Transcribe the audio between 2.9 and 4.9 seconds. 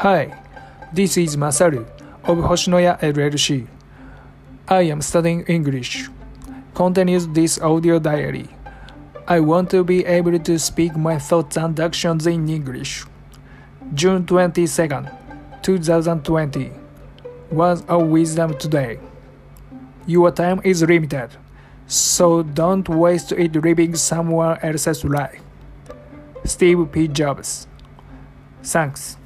LLC. I